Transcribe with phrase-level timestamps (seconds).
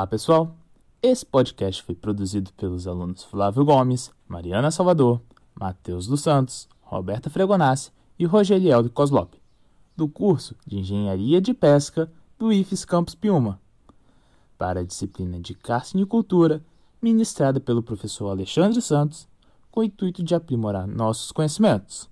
[0.00, 0.56] Olá, pessoal!
[1.02, 5.20] Esse podcast foi produzido pelos alunos Flávio Gomes, Mariana Salvador,
[5.54, 9.34] Matheus dos Santos, Roberta Fregonassi e Rogeriel de Coslop,
[9.94, 13.60] do curso de Engenharia de Pesca do IFES Campus Piuma,
[14.56, 16.64] para a disciplina de Carcinicultura,
[17.02, 19.28] ministrada pelo professor Alexandre Santos,
[19.70, 22.08] com o intuito de aprimorar nossos conhecimentos.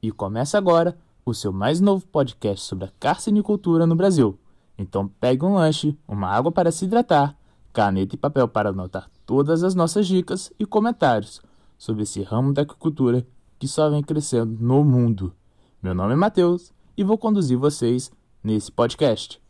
[0.00, 4.38] E começa agora o seu mais novo podcast sobre a carcinicultura no Brasil.
[4.76, 7.36] Então pegue um lanche, uma água para se hidratar,
[7.72, 11.40] caneta e papel para anotar todas as nossas dicas e comentários
[11.78, 13.26] sobre esse ramo da agricultura
[13.58, 15.34] que só vem crescendo no mundo.
[15.82, 18.10] Meu nome é Matheus e vou conduzir vocês
[18.42, 19.40] nesse podcast.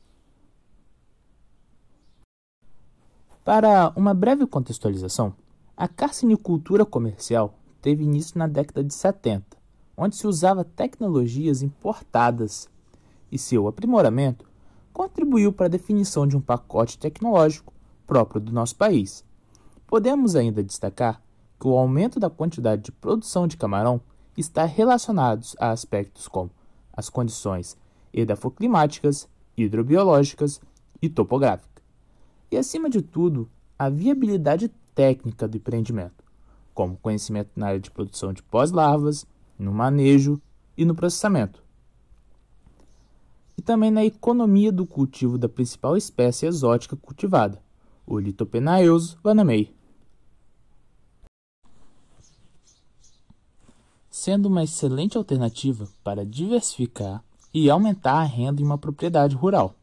[3.44, 5.34] Para uma breve contextualização,
[5.76, 9.56] a carcinicultura comercial teve início na década de 70,
[9.96, 12.70] onde se usava tecnologias importadas,
[13.30, 14.46] e seu aprimoramento
[14.94, 17.74] contribuiu para a definição de um pacote tecnológico
[18.06, 19.24] próprio do nosso país.
[19.88, 21.20] Podemos ainda destacar
[21.58, 24.00] que o aumento da quantidade de produção de camarão
[24.36, 26.50] está relacionado a aspectos como
[26.92, 27.76] as condições
[28.12, 30.60] edafoclimáticas, hidrobiológicas
[31.02, 31.82] e topográficas.
[32.50, 36.22] E, acima de tudo, a viabilidade técnica do empreendimento,
[36.72, 39.26] como conhecimento na área de produção de pós-larvas,
[39.58, 40.40] no manejo
[40.76, 41.63] e no processamento
[43.64, 47.60] também na economia do cultivo da principal espécie exótica cultivada,
[48.06, 49.74] o Litopenaeus vanamei.
[54.10, 59.74] Sendo uma excelente alternativa para diversificar e aumentar a renda em uma propriedade rural.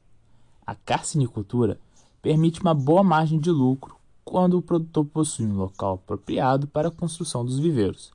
[0.65, 1.79] A carcinicultura
[2.21, 6.91] permite uma boa margem de lucro quando o produtor possui um local apropriado para a
[6.91, 8.11] construção dos viveiros,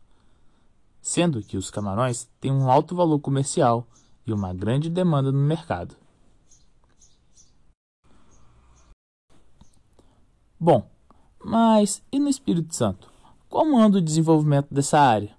[1.02, 3.86] sendo que os camarões têm um alto valor comercial
[4.26, 5.94] e uma grande demanda no mercado.
[10.58, 10.90] Bom,
[11.44, 13.10] mas e no Espírito Santo?
[13.48, 15.36] Como anda o desenvolvimento dessa área?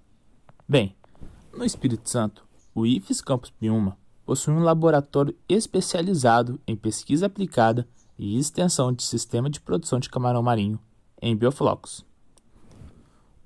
[0.66, 0.96] Bem,
[1.52, 7.86] no Espírito Santo, o IFES Campus Piuma possui um laboratório especializado em pesquisa aplicada
[8.18, 10.80] e extensão de sistema de produção de camarão marinho
[11.20, 12.04] em bioflocos.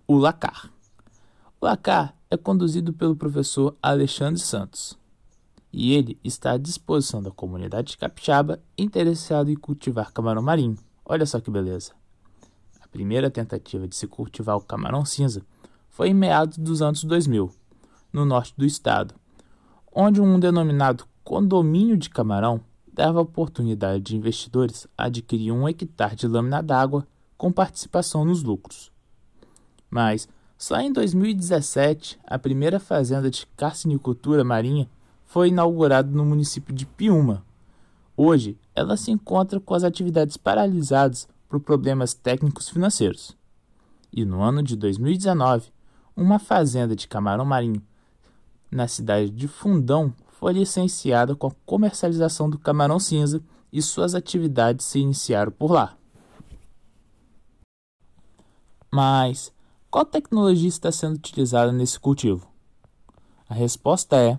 [0.07, 0.71] O LACAR.
[1.61, 4.99] O LACAR é conduzido pelo professor Alexandre Santos
[5.73, 10.77] e ele está à disposição da comunidade capixaba interessada em cultivar camarão marinho.
[11.05, 11.93] Olha só que beleza!
[12.81, 15.43] A primeira tentativa de se cultivar o camarão cinza
[15.89, 17.51] foi em meados dos anos 2000,
[18.13, 19.15] no norte do estado,
[19.95, 22.61] onde um denominado condomínio de camarão
[22.93, 27.07] dava a oportunidade de investidores adquirir um hectare de lâmina d'água
[27.39, 28.93] com participação nos lucros.
[29.91, 30.29] Mas
[30.59, 34.89] só em 2017 a primeira fazenda de carcinicultura marinha
[35.33, 37.43] foi inaugurado no município de Piúma.
[38.15, 43.35] Hoje, ela se encontra com as atividades paralisadas por problemas técnicos financeiros.
[44.13, 45.73] E no ano de 2019,
[46.15, 47.83] uma fazenda de camarão marinho
[48.71, 54.85] na cidade de Fundão foi licenciada com a comercialização do camarão cinza e suas atividades
[54.85, 55.97] se iniciaram por lá.
[58.91, 59.51] Mas
[59.91, 62.47] qual tecnologia está sendo utilizada nesse cultivo?
[63.49, 64.39] A resposta é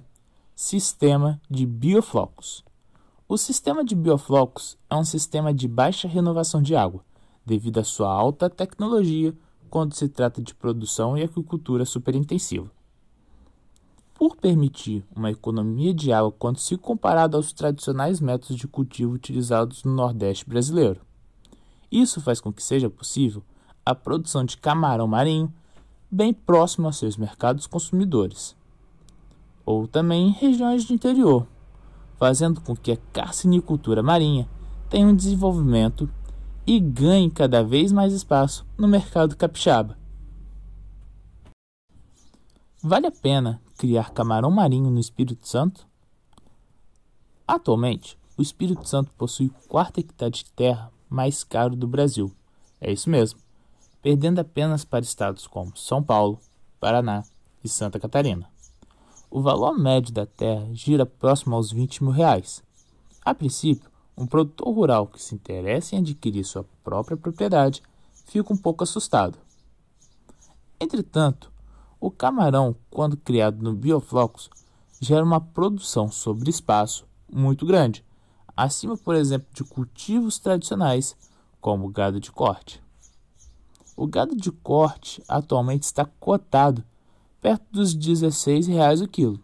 [0.66, 2.63] Sistema de bioflocos.
[3.28, 7.03] O sistema de bioflocos é um sistema de baixa renovação de água,
[7.46, 9.35] devido à sua alta tecnologia
[9.69, 12.72] quando se trata de produção e agricultura superintensiva.
[14.13, 19.84] Por permitir uma economia de água quando se comparado aos tradicionais métodos de cultivo utilizados
[19.84, 21.02] no Nordeste brasileiro.
[21.91, 23.44] Isso faz com que seja possível
[23.85, 25.53] a produção de camarão marinho
[26.09, 28.56] bem próximo aos seus mercados consumidores
[29.66, 31.47] ou também em regiões de interior,
[32.18, 34.47] fazendo com que a carcinicultura marinha
[34.90, 36.09] tenha um desenvolvimento
[36.66, 39.97] e ganhe cada vez mais espaço no mercado capixaba.
[42.82, 45.87] Vale a pena criar camarão marinho no Espírito Santo?
[47.47, 52.32] Atualmente, o Espírito Santo possui o quarto hectare de terra mais caro do Brasil.
[52.79, 53.40] É isso mesmo,
[54.02, 56.40] perdendo apenas para estados como São Paulo,
[56.79, 57.23] Paraná
[57.64, 58.53] e Santa Catarina
[59.34, 62.62] o valor médio da terra gira próximo aos 20 mil reais.
[63.26, 67.82] A princípio, um produtor rural que se interessa em adquirir sua própria propriedade
[68.28, 69.40] fica um pouco assustado.
[70.80, 71.52] Entretanto,
[72.00, 74.52] o camarão, quando criado no bioflocos,
[75.02, 78.06] gera uma produção sobre espaço muito grande,
[78.56, 81.18] acima, por exemplo, de cultivos tradicionais,
[81.59, 82.84] como gado de corte.
[83.97, 86.84] O gado de corte atualmente está cotado
[87.43, 89.37] perto dos 16 reais o quilo,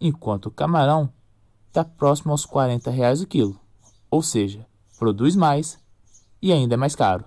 [0.00, 1.12] enquanto o camarão
[1.68, 3.60] está próximo aos 40 reais o quilo,
[4.10, 4.66] ou seja,
[4.98, 5.78] produz mais
[6.40, 7.26] e ainda é mais caro.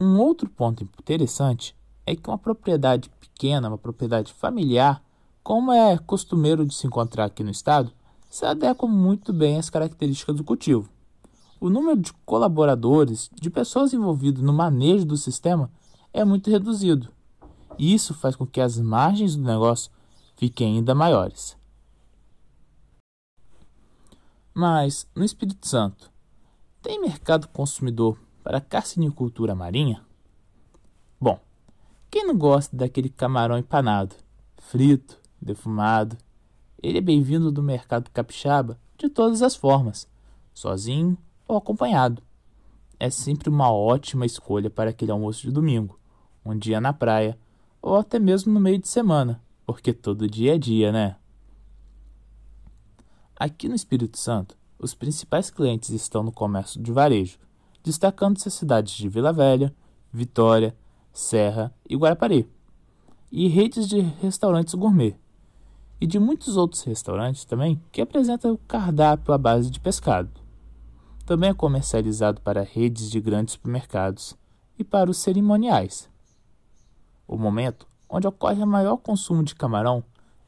[0.00, 5.00] Um outro ponto interessante é que uma propriedade pequena, uma propriedade familiar,
[5.44, 7.92] como é costumeiro de se encontrar aqui no estado,
[8.28, 10.90] se adequa muito bem às características do cultivo.
[11.60, 15.70] O número de colaboradores, de pessoas envolvidas no manejo do sistema,
[16.12, 17.12] é muito reduzido.
[17.76, 19.90] Isso faz com que as margens do negócio
[20.36, 21.56] fiquem ainda maiores.
[24.54, 26.10] Mas, no Espírito Santo,
[26.80, 30.04] tem mercado consumidor para carcinicultura marinha?
[31.20, 31.40] Bom,
[32.08, 34.14] quem não gosta daquele camarão empanado,
[34.58, 36.16] frito, defumado?
[36.80, 40.08] Ele é bem-vindo do mercado capixaba de todas as formas,
[40.54, 42.22] sozinho ou acompanhado.
[43.00, 45.98] É sempre uma ótima escolha para aquele almoço de domingo,
[46.44, 47.38] um dia na praia
[47.80, 51.16] ou até mesmo no meio de semana, porque todo dia é dia, né?
[53.36, 57.38] Aqui no Espírito Santo, os principais clientes estão no comércio de varejo,
[57.82, 59.74] destacando-se as cidades de Vila Velha,
[60.12, 60.76] Vitória,
[61.12, 62.48] Serra e Guarapari,
[63.30, 65.16] e redes de restaurantes gourmet,
[66.00, 70.37] e de muitos outros restaurantes também que apresentam o cardápio à base de pescado.
[71.28, 74.34] Também é comercializado para redes de grandes supermercados
[74.78, 76.08] e para os cerimoniais.
[77.26, 80.02] O momento onde ocorre o maior consumo de camarão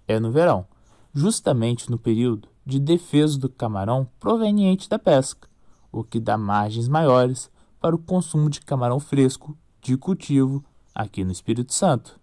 [0.09, 0.67] é no verão,
[1.13, 5.51] justamente no período de defesa do camarão proveniente da pesca,
[5.93, 11.31] o que dá margens maiores para o consumo de camarão fresco de cultivo aqui no
[11.31, 12.19] Espírito Santo.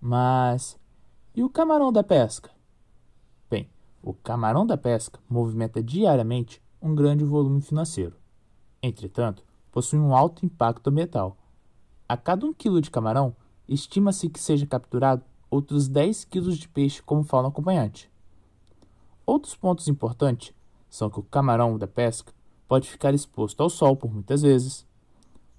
[0.00, 0.78] Mas
[1.36, 2.50] e o camarão da pesca?
[4.02, 8.16] O camarão da pesca movimenta diariamente um grande volume financeiro.
[8.82, 11.36] Entretanto, possui um alto impacto ambiental.
[12.08, 13.36] A cada um quilo de camarão,
[13.68, 18.10] estima-se que seja capturado outros 10 quilos de peixe como fauna acompanhante.
[19.26, 20.54] Outros pontos importantes
[20.88, 22.32] são que o camarão da pesca
[22.66, 24.86] pode ficar exposto ao sol por muitas vezes,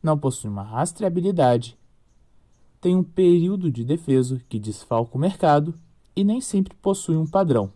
[0.02, 1.78] não possui uma rastreabilidade
[2.82, 5.76] tem um período de defesa que desfalca o mercado
[6.16, 7.72] e nem sempre possui um padrão.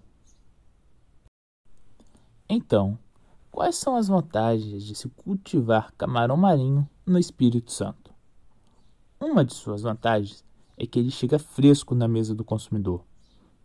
[2.47, 2.97] Então,
[3.51, 8.13] quais são as vantagens de se cultivar camarão marinho no Espírito Santo?
[9.19, 10.45] Uma de suas vantagens
[10.77, 13.03] é que ele chega fresco na mesa do consumidor,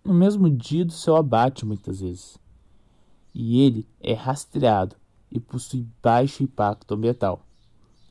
[0.03, 2.39] no mesmo dia do seu abate, muitas vezes.
[3.35, 4.97] E ele é rastreado
[5.31, 7.45] e possui baixo impacto ambiental.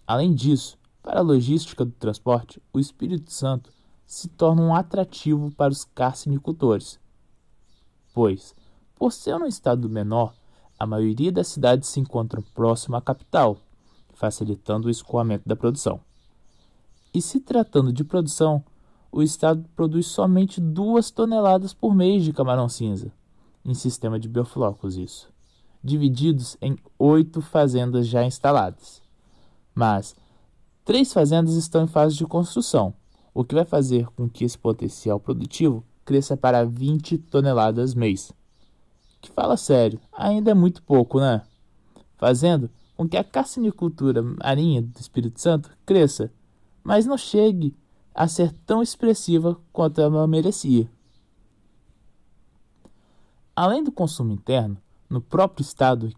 [0.05, 3.71] Além disso, para a logística do transporte, o Espírito Santo
[4.05, 6.99] se torna um atrativo para os carcinicultores,
[8.13, 8.53] pois,
[8.95, 10.35] por ser um estado menor,
[10.79, 13.57] a maioria das cidades se encontram próximo à capital,
[14.13, 15.99] facilitando o escoamento da produção.
[17.13, 18.63] E se tratando de produção,
[19.11, 23.11] o estado produz somente duas toneladas por mês de camarão cinza,
[23.65, 25.29] em sistema de bioflocos isso,
[25.83, 29.01] divididos em oito fazendas já instaladas.
[29.75, 30.15] Mas
[30.89, 32.95] Três fazendas estão em fase de construção,
[33.31, 38.33] o que vai fazer com que esse potencial produtivo cresça para 20 toneladas mês.
[39.21, 41.41] Que fala sério, ainda é muito pouco, né?
[42.17, 46.31] Fazendo com que a carcinicultura marinha do Espírito Santo cresça,
[46.83, 47.75] mas não chegue
[48.13, 50.89] a ser tão expressiva quanto ela merecia.
[53.55, 54.77] Além do consumo interno,
[55.09, 56.13] no próprio estado,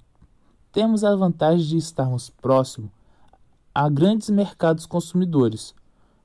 [0.71, 2.89] temos a vantagem de estarmos próximos
[3.73, 5.73] a grandes mercados consumidores,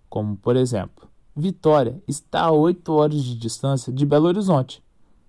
[0.09, 4.83] como por exemplo, Vitória está a 8 horas de distância de Belo Horizonte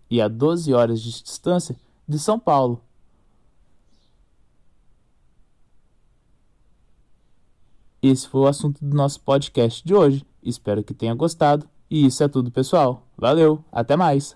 [0.09, 1.75] e a 12 horas de distância
[2.07, 2.81] de São Paulo.
[8.01, 10.25] Esse foi o assunto do nosso podcast de hoje.
[10.41, 11.67] Espero que tenha gostado.
[11.89, 13.03] E isso é tudo, pessoal.
[13.17, 14.35] Valeu, até mais!